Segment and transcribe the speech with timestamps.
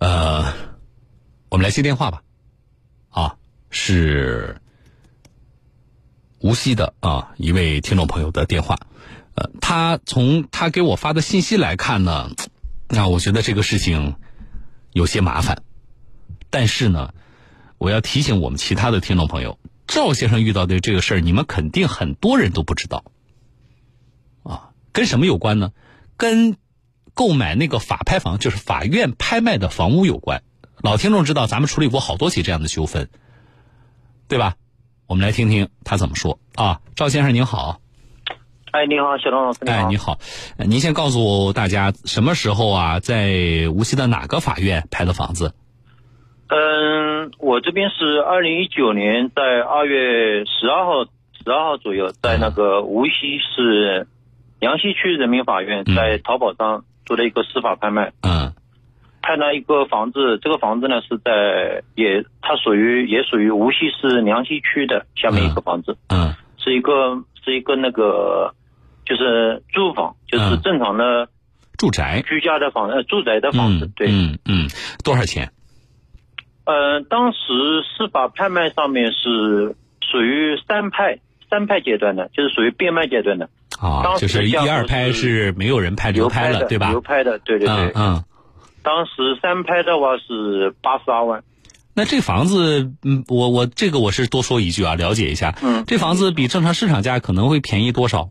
[0.00, 0.54] 呃，
[1.50, 2.22] 我们来接电话吧。
[3.10, 3.36] 啊，
[3.68, 4.58] 是
[6.38, 8.78] 无锡的啊一位听众朋友的电话。
[9.34, 12.30] 呃，他从他给我发的信息来看呢，
[12.88, 14.16] 那我觉得这个事情
[14.92, 15.62] 有些麻烦。
[16.48, 17.12] 但是呢，
[17.76, 23.04] 我要提醒我们其他的听众朋友，赵先生遇到的这个事儿，你们肯定很多人都不知道。
[24.44, 25.72] 啊，跟什么有关呢？
[26.16, 26.56] 跟
[27.20, 30.42] 购买那个法拍房，就是法院拍卖的房屋有关。
[30.82, 33.10] 老听众知道，咱们处理过好多起这样的纠纷，
[34.26, 34.54] 对吧？
[35.06, 37.82] 我们来听听他怎么说啊，赵先生您好。
[38.70, 39.58] 哎，你好，小东老师。
[39.66, 40.18] 哎，你好，
[40.56, 45.52] 您先告诉大家什么时候啊，在无锡的哪个法院拍的房子？
[46.48, 54.08] 嗯，我这边是二零一九年在二月十二号十二号左右，在那个无锡市
[54.58, 58.12] 梁溪区人民法院在淘宝上做了一个司法拍卖。
[58.22, 58.52] 嗯。
[59.22, 65.96] 拍了一个房子，这个房子呢是在也，它属于也属于无锡市梁溪区的下面一个房子。
[66.08, 66.34] 嗯。
[66.58, 68.54] 是一个是一个那个。
[69.06, 71.28] 就是住房，就是正常的
[71.76, 74.68] 住宅、居家的房呃，住宅的房子，对，嗯嗯，
[75.02, 75.50] 多少钱？
[76.64, 77.38] 呃，当时
[77.82, 81.18] 司法拍卖上面是属于三派
[81.50, 86.90] 三派阶段的，就是属于变卖阶段的啊，就是一二拍是没有人拍流拍了，对吧？
[86.90, 88.22] 流拍的，对对对，嗯，
[88.82, 91.42] 当时三拍的话是八十二万。
[91.94, 98.30] 那这房子，嗯，我我这个我是多说一句啊，了解一下，嗯，这房子比正常市场价可能会便宜多少？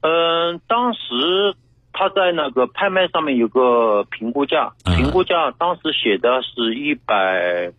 [0.00, 1.56] 嗯，当时
[1.92, 7.72] 他在那个拍卖上面有个评估价，评估价当时写的是一百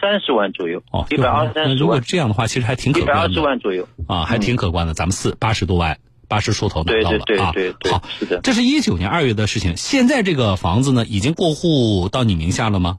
[0.00, 1.76] 三十万左右，哦，一百二三十万。
[1.76, 3.12] 如果这样的话，其实还挺可观的。
[3.12, 4.92] 一百二十万左右啊，还挺可观的。
[4.92, 7.22] 咱们四八十多万，八十出头拿到了啊。
[7.26, 8.40] 对对对，好，是的。
[8.42, 9.76] 这是一九年二月的事情。
[9.76, 12.98] 现在这个房子呢，已经过户到你名下了吗？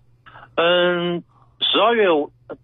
[0.55, 1.23] 嗯，
[1.59, 2.05] 十二月。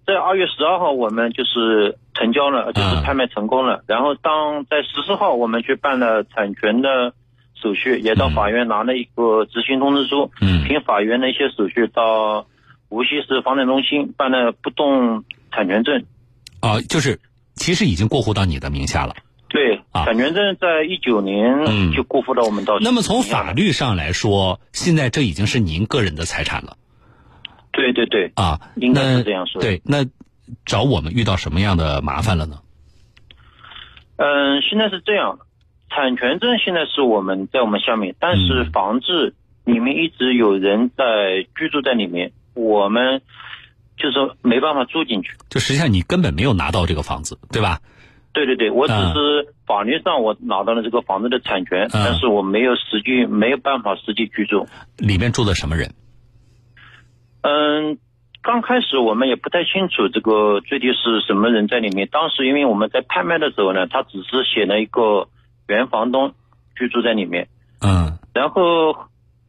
[0.05, 3.83] 在二月十二号，我们就是成交了，就是拍卖成功了。
[3.87, 7.15] 然后当在十四号，我们去办了产权的
[7.55, 10.29] 手续，也到法院拿了一个执行通知书。
[10.39, 12.45] 嗯，凭法院的一些手续，到
[12.89, 16.05] 无锡市房产中心办了不动产权证。
[16.59, 17.19] 啊，就是
[17.55, 19.15] 其实已经过户到你的名下了。
[19.53, 22.79] 对，产权证在一九年就过户到我们到。
[22.79, 26.77] 那么从法律上来说，现在这已经是您个人的财产了。
[27.73, 29.61] 对对对啊，应该是这样说。
[29.61, 30.05] 对，那
[30.65, 32.59] 找我们遇到什么样的麻烦了呢？
[34.15, 35.39] 嗯，现在是这样，
[35.89, 39.35] 产权证现在是我们在我们下面，但是房子
[39.65, 43.21] 里面一直有人在居住在里面，我们
[43.97, 45.33] 就是没办法住进去。
[45.49, 47.81] 就实际上你根本没有拿到这个房子，对吧？
[48.33, 54.65] 对对对，我只是法律上我拿到了这个房子的产权，但是我没有实际没有办法实际居住。
[54.97, 55.93] 里面住的什么人？
[57.41, 57.97] 嗯，
[58.41, 62.07] 刚开始我们也不太清楚这个具体是什么人在里面。
[62.11, 65.27] 当时因为我们在拍卖的时候呢，他只是写了一个
[65.67, 66.33] 原房东
[66.75, 67.47] 居住在里面。
[67.81, 68.17] 嗯。
[68.33, 68.93] 然后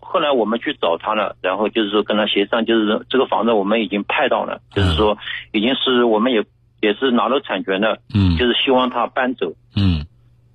[0.01, 5.17] 后来我们去找他了，然后就是说跟他协商，就是这个房子我们已经拍到了，就是说
[5.53, 6.45] 已经是我们也
[6.83, 8.01] 也是拿了产权的。
[8.13, 8.37] 嗯。
[8.37, 9.55] 就是希望他搬走。
[9.75, 10.05] 嗯。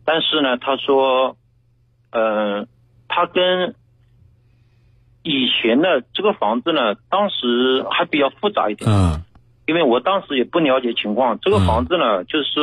[0.05, 1.35] 但是呢，他说，
[2.11, 2.67] 嗯，
[3.07, 3.73] 他跟。
[5.29, 8.89] 以前的这个房子呢，当时还比较复杂一点。
[8.89, 9.19] 嗯，
[9.65, 11.37] 因为我当时也不了解情况。
[11.41, 12.61] 这个房子呢，就是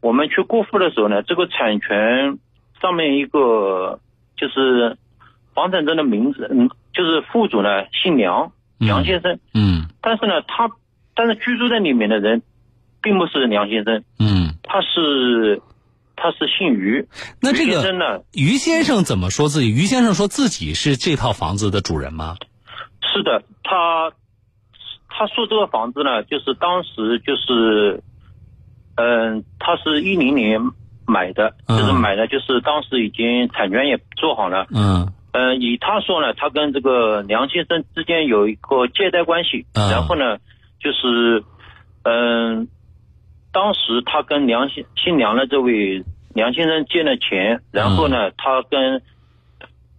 [0.00, 2.36] 我们去过户的时候呢，这个产权
[2.82, 4.00] 上面一个
[4.36, 4.98] 就是
[5.54, 9.38] 房产证的名字，嗯，就是户主呢姓梁，梁先生。
[9.54, 9.86] 嗯。
[10.00, 10.68] 但是呢，他
[11.14, 12.42] 但是居住在里面的人，
[13.04, 14.02] 并不是梁先生。
[14.18, 14.56] 嗯。
[14.64, 15.62] 他是。
[16.16, 17.04] 他是姓于，
[17.42, 19.68] 那这个于先生怎么说自己？
[19.68, 22.36] 于先生说自己是这套房子的主人吗？
[23.02, 24.12] 是的，他
[25.08, 28.00] 他说这个房子呢，就是当时就是，
[28.94, 30.60] 嗯，他是一零年
[31.04, 34.68] 买的，就是买的，就是当时已经产权也做好了。
[34.70, 40.38] 嗯嗯，以他说呢，他跟这个梁先生之间有一个借贷关系，然后呢，
[40.78, 41.42] 就是
[42.04, 42.68] 嗯。
[43.54, 46.02] 当时他跟梁姓姓梁的这位
[46.34, 49.00] 梁先生借了钱，然后呢，他跟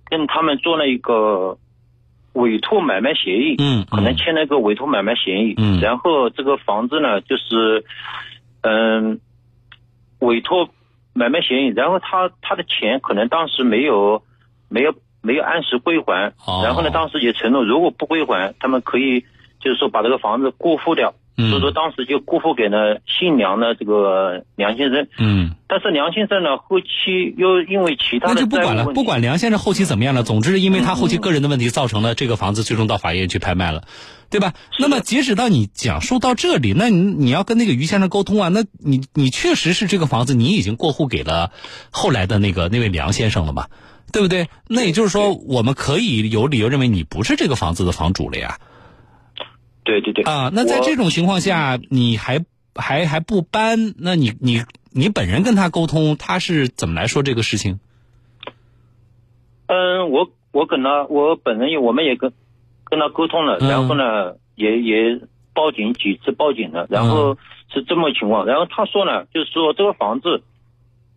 [0.10, 1.57] 跟他们做了一个
[2.34, 7.86] 委托买卖协议，嗯，可能签了一个委托买卖协议，嗯，然后这个房子呢，就是
[8.62, 9.22] 嗯
[10.19, 10.69] 委托
[11.13, 14.22] 买卖协议，然后他他的钱可能当时没有
[14.68, 19.22] 没有没有按时归还，然后呢，当时也承诺如果不归还，他们可以
[19.62, 21.13] 就是说把这个房子过户掉。
[21.37, 25.07] 所以说当时就过户给了姓梁的这个梁先生。
[25.17, 25.55] 嗯。
[25.67, 33.83] 但是梁先生呢，后期又因为其他的那就不管了，不管梁先生后期怎么样了，总之因为他后期个人的问题，造成了这个房子最终到法院去拍卖了，
[34.29, 34.53] 对吧？
[34.79, 41.51] 那么截止到你讲述到这里，那你你要跟那个于先生沟通啊，那你你确实是这个房子，你已经过户给了
[41.89, 43.65] 后来的那个那位梁先生了嘛？
[44.13, 44.47] 对不对？
[44.69, 48.59] 那也就是说，我们可以有理由认为你不是这个房子的房主了呀。
[49.85, 50.25] 对对对。
[50.25, 52.43] 啊，那在这种情况下，你还
[52.75, 53.93] 还还不搬？
[53.97, 54.61] 那你你
[54.91, 57.79] 你本人跟他沟通，他是怎么来说这个事情？
[59.67, 62.33] 嗯，我我跟他，我本人也我们也跟
[62.83, 65.21] 跟他沟通了，然后呢，也也
[65.53, 67.37] 报警几次报警了，然后
[67.71, 68.45] 是这么情况。
[68.45, 70.43] 然后他说呢，就是说这个房子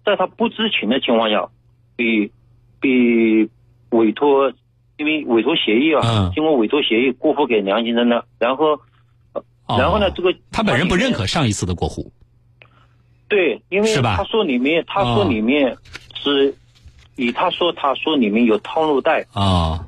[0.04, 1.48] 在他不知情的情况下，
[1.96, 2.30] 比。
[2.80, 3.48] 被
[3.90, 4.52] 委托，
[4.98, 8.78] 因为委托协议啊，经过委托协议过户给梁先生的，然后，
[9.66, 12.12] 然后呢，这个他本人不认可上一次的过户，
[13.28, 15.76] 对，因为他说里面，他说里面
[16.14, 16.54] 是
[17.16, 19.86] 以他说他说里面有套路贷啊。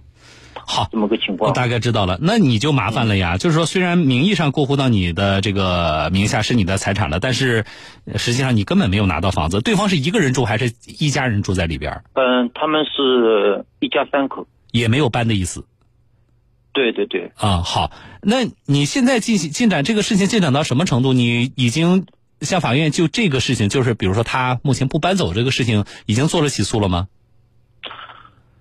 [0.66, 2.16] 好，这么个情况，我大概知道了。
[2.20, 3.38] 那你就麻烦了呀。
[3.38, 7.64] 就是说，虽然名义上过户到你的这个名下是你的财产了，但是
[8.14, 9.60] 实际上你根本没有拿到房子。
[9.62, 12.04] 对方是一个人住还是一家人住在里边？
[12.12, 15.64] 嗯，他们是一家三口，也没有搬的意思。
[16.72, 17.31] 对对对。
[17.37, 17.90] 啊，好。
[18.22, 21.12] 那你现在进行进展这个事情进展到什么程度？
[21.12, 22.06] 你已经
[22.40, 27.08] 向法院就这个事情，就是比如说他目前不搬走这个事情，已经做了起诉了吗？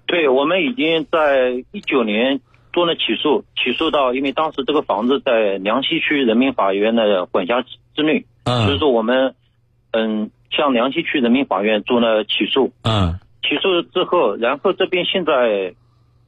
[0.07, 2.41] 对，我们已经在一九年
[2.73, 7.61] 做了起诉，起诉到，因为当时这个房子在梁溪区人民法院的管辖
[7.95, 9.35] 之内，嗯，所以说我们，
[9.91, 15.75] 嗯，向梁溪区人民法院做了起诉，嗯，起诉之后，然后这边现在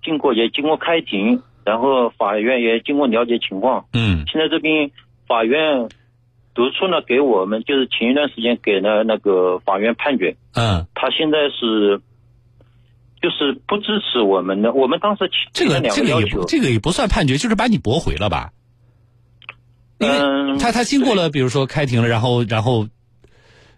[0.03, 4.92] 经过也经过开庭，然后法院也经过了解情况，嗯，现在这边
[5.27, 5.89] 法院
[6.53, 12.01] 读出呢给我们，就是前一段时间给了那个法院判决，嗯，他现在是。
[13.21, 18.51] 就是不支持我们的，我们当时这个这个也不这个也不算判决，就是把你驳回了吧？
[20.00, 22.88] 嗯，他他经过了，比如说开庭了，然后然后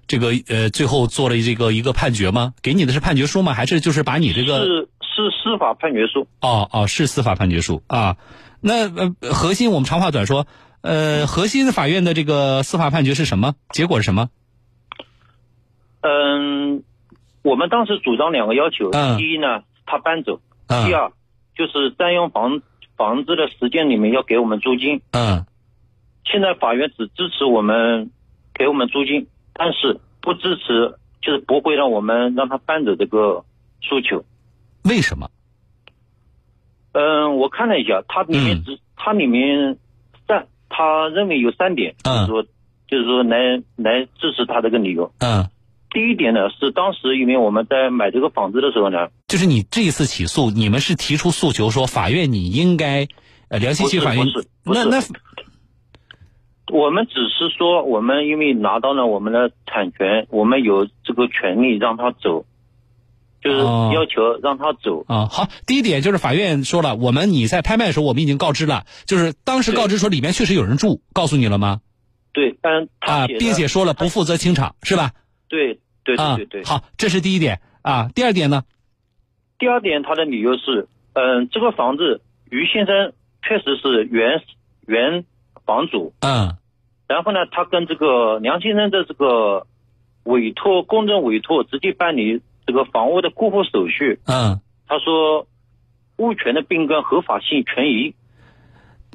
[0.08, 2.54] 这个呃，最后做了这个一个判决吗？
[2.62, 3.54] 给你的是判决书吗？
[3.54, 6.28] 还是就是把你这个是是司法判决书？
[6.42, 8.18] 哦哦，是司法判决书啊。
[8.62, 10.48] 那呃，核心我们长话短说，
[10.82, 13.54] 呃，核心法院的这个司法判决是什么？
[13.70, 14.30] 结果是什么？
[16.02, 16.84] 嗯。
[17.44, 21.12] 我们当时主张两个要求，第一呢，他搬走；第二，
[21.58, 22.62] 就是占用房
[22.96, 25.02] 房子的时间里面要给我们租金。
[25.12, 25.46] 嗯，
[26.24, 28.12] 现在法院只支持我们
[28.54, 33.44] 给我们租金，但是不支持，就是不会让我们让他搬走这个
[33.82, 34.24] 诉求。
[34.84, 35.30] 为什么？
[36.94, 39.78] 嗯，我看了一下，它里面只它里面
[40.28, 42.44] 三，他认为有三点，就是说，
[42.88, 45.12] 就是说来来支持他这个理由。
[45.20, 45.50] 嗯。
[45.90, 53.08] 第一点呢，是当时因为我们在买这个房子的时候呢，就是你这一次起诉，你们是提出诉求说法院你应该，
[53.48, 54.26] 呃，良心区法院，
[54.64, 54.98] 那那，
[56.72, 62.44] 我们只是说我们因为拿到了我们的产权，我们有这个权利让他走，
[63.44, 65.28] 就是要求让他走啊。
[65.28, 71.82] 好，第一点就是法院说了，我们你在拍卖的时候我们已经告知了，就是当时告知说里面确实有人住，告诉你了吗？
[72.32, 75.12] 对，嗯，啊，并且说了不负责清场，是吧？
[75.50, 75.80] 对。
[76.06, 78.10] 对对对对，好，这是第一点啊。
[78.14, 78.66] 第二点呢？
[79.58, 82.20] 第二点，他的理由是，嗯，这个房子
[82.52, 84.42] 于先生确实是原
[84.86, 85.24] 原
[85.66, 86.58] 房主，嗯，
[87.08, 89.66] 然后呢，他跟这个梁先生的这个
[90.24, 95.48] 委托公证委托直接办理这个房屋的过户手续，嗯，他说
[96.18, 98.16] 物权的变更合法性存疑。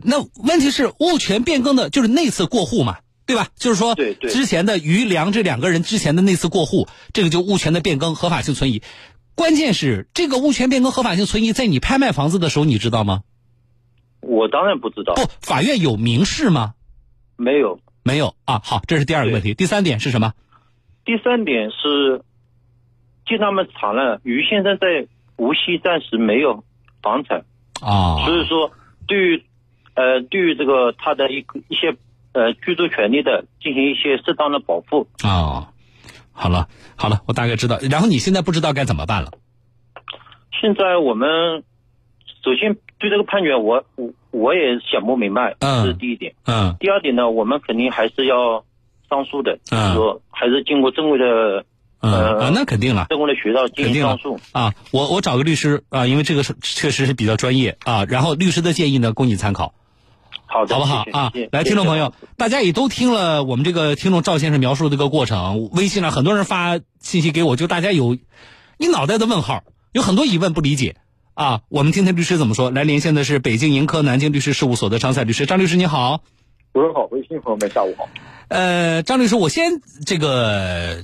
[0.02, 2.99] 那问题是物权变更的就是那次过户嘛？
[3.26, 3.49] 对吧？
[3.57, 8.83] 就是说，对对之前的于良这两个人之前的那次过户，这个就物权的变更合法性存疑。
[9.35, 13.23] 关键是这个物权变更合法性存疑，在你拍卖房子的时候，你知道吗？
[14.21, 15.14] 我当然不知道。
[15.14, 16.73] 不，法院有明示吗？
[17.37, 18.62] 没有，没有啊。
[18.64, 19.52] 好，这是第二个问题。
[19.52, 20.33] 第三点是什么？
[21.05, 22.23] 第三点是，
[23.29, 25.07] 经他们查了，于先生在
[25.37, 26.65] 无锡暂时没有
[27.03, 27.45] 房产
[27.81, 28.73] 啊，所以说
[29.07, 29.45] 对于
[29.95, 31.97] 呃对于这个他的一一些。
[32.35, 35.73] 呃，居住权利的进行一些适当的保护啊。
[36.31, 37.79] 好了，好了，我大概知道。
[37.91, 39.33] 然后你现在不知道该怎么办了。
[40.61, 41.65] 现在我们
[42.45, 46.35] 首先对这个判决，我我我也想不明白，这是第一点。
[46.45, 46.77] 嗯。
[46.79, 48.63] 第二点呢，我们肯定还是要
[49.09, 51.65] 上诉的，嗯，说还是经过正规的，
[52.00, 54.75] 嗯啊，那肯定了，正规的渠道进行上诉啊。
[54.93, 58.05] 我我找个律师啊，因为这个是确实是比较专业啊。
[58.05, 59.75] 然后律师的建议呢，供你参考。
[60.47, 61.33] 好的，好不好啊？
[61.52, 65.69] 来，听众朋友，大家也都听了我们这个听众赵先生描述的这个过程。
[65.73, 68.17] 微信上很多人发信息给我，就大家有
[68.78, 70.97] 一脑袋的问号，有很多疑问不理解
[71.35, 71.61] 啊。
[71.69, 72.71] 我们听听律师怎么说。
[72.71, 76.23] 来连线的是北京盈科南京律师事务所的张赛律师，张律师你好。
[76.73, 78.09] 主持人好，微信朋友们下午好。
[78.49, 81.02] 呃，张律师，我先这个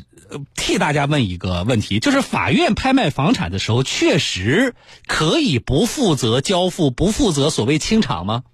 [0.57, 4.75] 替大家问一个问题，就是法院拍卖房产的时候，确实
[5.07, 8.45] 可以不负责交付、不负责所谓清偿吗？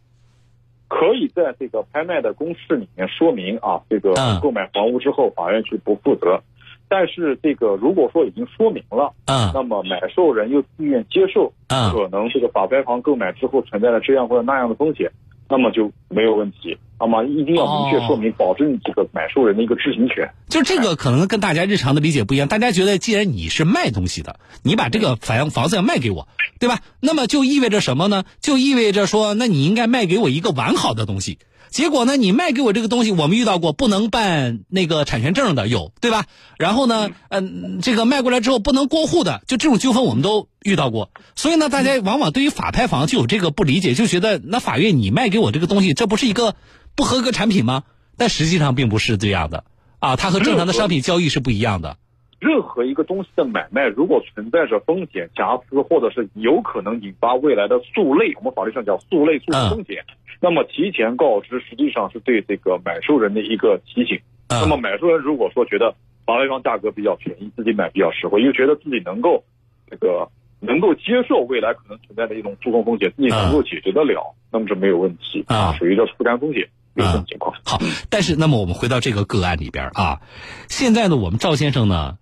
[0.89, 4.13] 可以在这个拍卖的公示里面说明啊，这个
[4.43, 6.43] 购买房屋之后，法院去不负责。
[6.89, 15.13] 但是这个如果说已经说明了，嗯，那么买受人又自愿接受，嗯，可能这个法拍房购买之后存在了这样或者那样的风险。
[15.51, 20.31] 那么就没有问题，那么一定要明确说明，保证这个买受人的一个知情权。
[20.49, 26.29] 就这个可能跟大家日常的理解不一样，大家觉得既然你是卖东西的，你把这个房房子要卖给我，
[26.61, 26.79] 对吧？
[27.01, 28.23] 那么就意味着什么呢？
[28.41, 31.39] 就意味着说，那你应该卖给我一个完好的东西。
[31.71, 32.17] 结果呢？
[32.17, 36.25] 你卖给我这个东西，我们遇到过不能办那个产权证的有，对吧？
[36.59, 41.11] 然后呢，嗯，这个卖过来之后不能过户的，就这种纠纷我们都遇到过。
[41.37, 46.57] 所以呢，大家往往对于法拍房就有这个不理解，就觉得那法院你卖给我这个东西，这不是一个
[46.97, 47.85] 不合格产品吗？
[48.17, 49.65] 但实际上并不是这样的
[50.01, 51.97] 啊，它和正常的商品交易是不一样的。
[52.41, 60.05] 任何一个东西的买卖，如果存在着风险、瑕疵，或者是有可能引发未来的诉类，我们法律上叫诉类诉讼风险。
[60.41, 64.19] 那么提前告知，实际上是对这个买受人的一个提醒。
[64.49, 65.95] 那么买受人如果说觉得
[66.25, 69.45] 房拍方价格比较便宜，自己买比较实惠，又觉得自己能够
[69.89, 70.29] 这个
[70.59, 77.55] 能够接受未来可能存在的一种诉讼风险，自己能够解决得了，那么是没有问题啊，属于叫负担风险这种情况。
[77.65, 77.79] 好，
[78.09, 80.21] 但是那么我们回到这个个案里边啊，
[80.69, 82.19] 现在呢，我们赵先生呢，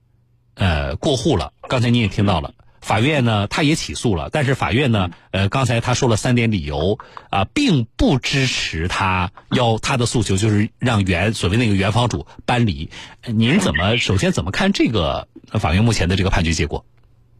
[0.54, 2.52] 呃，过户了，刚才你也听到了。
[2.80, 6.98] 法院呢，他也起诉了，但是法院呢，呃，刚才他说了三点理由，
[7.30, 12.90] 啊，并不支持他要他的诉求，就是让原所谓那个原房主搬离。
[13.26, 16.84] 您怎么首先怎么看这个法院目前的这个判决结果？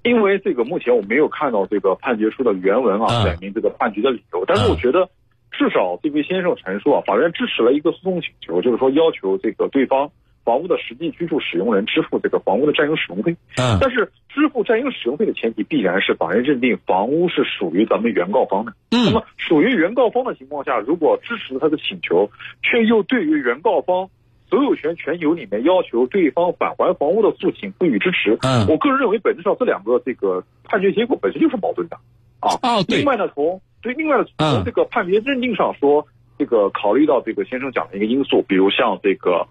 [0.02, 5.11] 因为这个目前我没有看到这个判决书的原文啊，载明这个判决的理由，但是我觉得
[5.50, 10.11] 至少这位先生陈述啊，法院支持了一个诉讼请求，就是说要求这个对方。
[10.49, 22.31] 房屋的实际居住使用人支付这个房屋的占用使用费，嗯，但是支付占用使用费的前提必然是法院认定房屋是属于咱们原告方的，嗯，那么属于原告方的情况下，如果支持他的请求，
[22.62, 24.09] 却又对于原告方
[24.49, 31.97] 所有权全有里面要求对方返还房屋的诉请不予支持，嗯，我个人认为本质上这两个这个判决结果本身就是矛盾的，
[32.40, 36.07] 啊，哦，另外呢，从对另外呢从这个判决认定上说，
[36.38, 39.47] 这个考虑到这个先生讲的一个因素，比如像这个。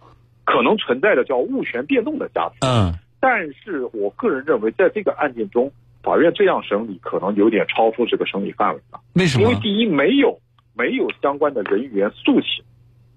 [0.47, 5.69] 可能存在的叫物权变动的瑕疵，嗯，但是我个人认为，在这个案件中，
[6.01, 8.97] 法院这样审理可能有点超出这个审理范围了。
[9.15, 9.43] 为什么？
[9.43, 10.39] 因为第一，没有
[10.73, 12.63] 没有相关的人员诉请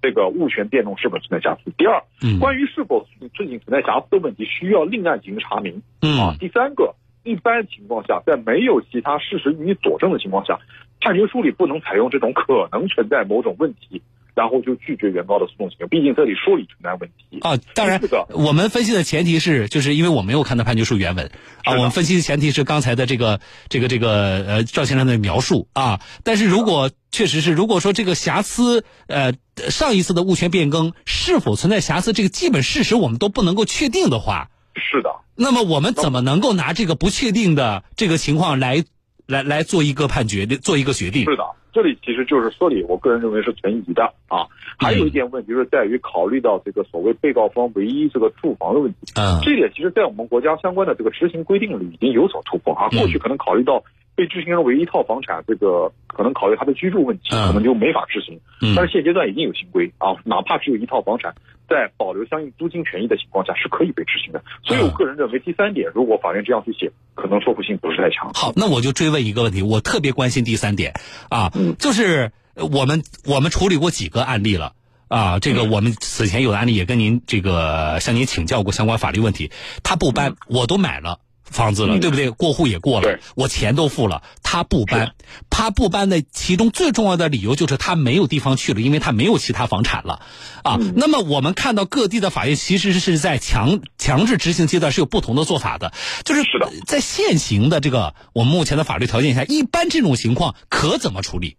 [0.02, 2.02] 这个物权变动是否存在瑕疵；第二，
[2.40, 3.06] 关于是否
[3.36, 5.80] 事情存在瑕疵的问题，需要另案进行查明。
[6.02, 10.58] 嗯啊，第三个，一般情况下，在没有其他事实予以佐证的情况下，
[11.00, 14.02] 判决书里不能采用这种可能存在某种问题。
[14.40, 17.60] 然后就拒绝原告的诉讼请求，毕竟这里说理存在问题啊。
[17.74, 21.30] 当然，我们分析的前提是，就是因为我没有看到判决书原文
[21.62, 21.74] 啊。
[21.74, 24.10] 我们分析的前提是刚才的这个这个这个
[24.48, 26.00] 呃赵先生的描述啊。
[26.24, 29.34] 但是如果确实是，如果说这个瑕疵呃
[29.68, 35.10] 上一次的物权变更是否存在瑕疵，这个基本事实我们都不能够确定的话，是的。
[35.34, 38.84] 那么我们怎么能够拿这个不确定的这个情况来
[39.30, 41.24] 来来做一个判决，做一个决定？
[41.24, 41.44] 是的。
[41.72, 44.42] 这里其实就是说理，我个人认为是存疑的啊。
[44.76, 48.98] 还有一点问题是在于考虑到这个所谓被告方唯一这个住房的问题。
[49.14, 52.88] 嗯，这点其实在我们国家相关的这个执行规定里已经有所突破啊。
[52.88, 53.84] 过去可能考虑到
[54.16, 58.40] 被执行人唯一一套房产，这个可能考虑他的居住问题，可能就没法执行。
[58.60, 61.32] 嗯，但是现阶段已经有新规啊，哪怕只有一套房产。
[61.70, 64.42] 在保留相应租金权益的情况下，是可以被执行的。
[64.64, 68.28] 所以我个人认为，第三点，如果法院这样去写，可能说服性不是太强。
[68.34, 70.92] 好，那我就追问一个问题，我特别关心第三点
[71.28, 74.74] 啊，就是我们我们处理过几个案例了
[75.06, 79.52] 啊，这个我们此前有的案例也跟您这个向您请教过相关法律问题，
[79.84, 81.20] 他不搬，我都买了。
[81.50, 82.30] 房子了，对不对？
[82.30, 85.14] 过户也过了，我钱都付了，他不搬，
[85.50, 90.20] 他不搬的其中最重要的理由就是他没有地方去了，因为他没有其他房产了，
[90.62, 90.78] 啊。
[90.94, 95.92] 那么我们看到各地的法院其实是在强强制执行阶段是有不同的做法的，
[96.24, 96.42] 就是
[96.86, 101.56] 在现行的这个我们目前的法律条件下，一般这种情况可怎么处理？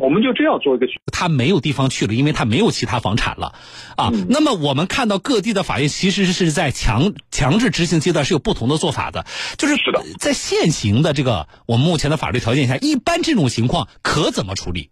[0.00, 3.54] 我们就这样做一个，他没有地方去了，因为他没有其他房产了，
[3.96, 9.26] 啊，那么我们看到各地的法院其实是在强强制执行阶段是有不同的做法的，
[9.56, 9.76] 就是
[10.18, 14.90] 在现行的这个我们目前的法律条件下，一般这种情况可怎么处理？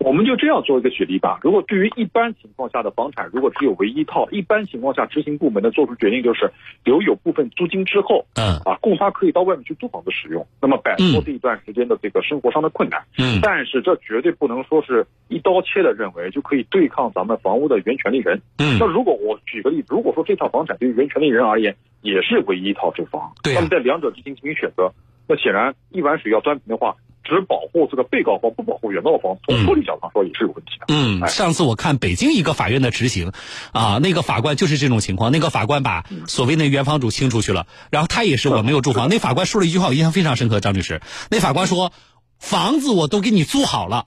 [0.00, 1.38] 我们就这样做一个举例吧。
[1.42, 6.50] 如果对于一般情况下的房产，如果只有唯一套，一般情况下执行部门的做出决定就是
[6.84, 13.02] 留有部分租金之后，嗯啊，供他可以到外面去租房子使用，那么摆脱这一段时间的这个生活上的困难。
[13.18, 18.40] 嗯，但是这绝对不能说是一刀切的认为就可以对抗咱们房屋的原权利人。
[18.58, 24.92] 嗯，那如果我举个例子，如果说这套房产对于原权利人而言也是唯一一套住房，对，那么在两者之间进行选择，
[25.26, 26.94] 那显然一碗水要端平的话。
[27.26, 30.86] 只保护这个被告方，不保护原告方，从处理角度上说也是有问题的。
[30.88, 33.32] 嗯，上次我看北京一个法院的执行，
[33.72, 41.92] 啊，那个法官就是这种情况，那个法官把所谓那原房主清出去了，然后他也是我没有住房，那法官说了一句话，我印象非常深刻，张律师，那法官说，
[42.38, 44.06] 房子我都给你租好了，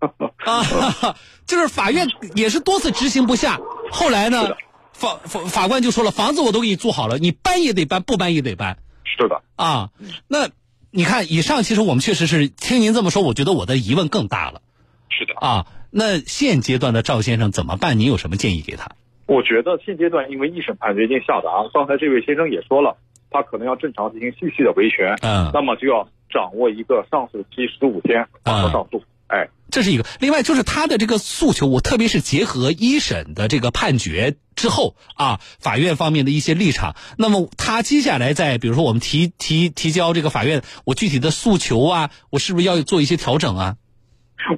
[0.44, 3.60] 啊，就是法院也是多次执行不下，
[3.92, 4.56] 后来呢，
[4.92, 8.78] 法法法官就说了，房子我都给你租好了，你搬也得搬，不搬也得搬。
[9.04, 9.90] 是的，啊，
[10.26, 10.50] 那。
[10.92, 14.60] 你看，以上其实我们确实是听您这么说，我觉得我的疑问更大了。
[15.08, 17.98] 是的啊，那现阶段的赵先生怎么办？
[17.98, 18.90] 您有什么建议给他？
[19.26, 22.96] 我觉得现阶段因为一审判决已经下达，刚才这位先生也说了，
[23.30, 29.00] 他可能要正常进行继续的维权，嗯，那么就要掌握一个上诉期十五天，然后上诉。
[29.30, 30.04] 哎，这是一个。
[30.18, 36.96] 另外就是他的这个诉求，我特别是结合一审的这个判决之后啊，法院方面的一些立场。
[37.16, 43.76] 那么他接下来在比如说我们提提提交这个法院，我具体的诉求啊，我是不是要做一些调整啊？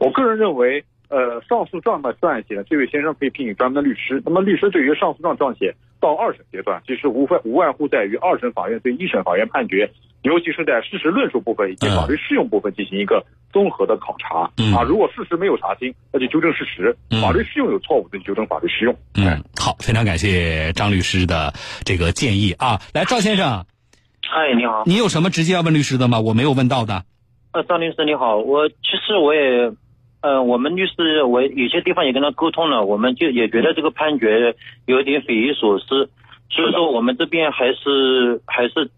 [0.00, 4.22] 我个人认为，呃，上诉状的撰写，这位先生可以聘请专门的律师。
[4.24, 9.92] 那么律师对于上诉状撰写到二审阶段，其实无外无外乎在于二审法院对一审法院判决。
[10.22, 18.94] 尤其是在事实论述部分以及法律适用部分进行一个综合的考察啊，如果事实没有查清，那就纠正事实；法律适用有错误，那就纠正法律适用。
[19.14, 21.52] 嗯，好，非常感谢张律师的
[21.84, 22.78] 这个建议啊。
[22.94, 23.66] 来，赵先生，
[24.22, 26.20] 嗨，你好，你有什么直接要问律师的吗？
[26.20, 27.02] 我没有问到的。
[27.52, 29.72] 呃，张律师你好，我其实我也，
[30.20, 34.54] 呃，我们律师我有些地方也跟他沟通了，我们就也觉得这个判决
[34.86, 36.10] 有点匪夷所思，
[36.48, 38.88] 所以说我们这边还是还是。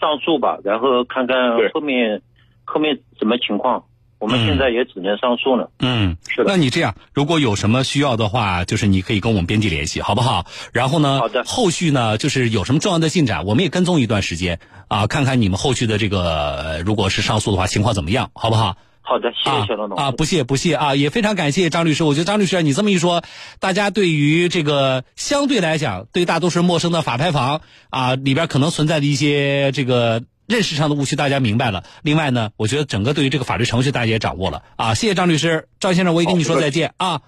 [0.00, 1.36] 上诉吧，然后看看
[1.72, 2.22] 后面
[2.64, 3.84] 后面什么情况。
[4.20, 5.70] 我们现在也只能上诉了。
[5.78, 6.46] 嗯，是的。
[6.48, 10.44] 那你这样，如果有什么需要的话，就是你可以跟我们编辑联系，好不好？
[10.72, 11.44] 然后呢，好的。
[11.44, 18.76] 后续呢，就是有什么重要的进展，我们也跟踪一段时间啊，看看你们后续的这个，如果是上诉的话，情况怎么样，好不好？
[19.08, 22.04] 好的，谢谢小老总啊，不谢不谢啊，也非常感谢张律师。
[22.04, 23.24] 我觉得张律师，你这么一说，
[23.58, 31.84] 大家对于这个相对来讲对大多数陌生的法拍房啊里边可能存在的一些这个认识上的误区，大家明白了。
[32.02, 34.92] 另外呢，我觉得整个对于这个法律程序，大家也掌握了啊。
[34.92, 37.22] 谢谢张律师，张先生，我也跟你说再见啊。